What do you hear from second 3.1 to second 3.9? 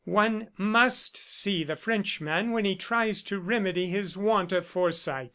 to remedy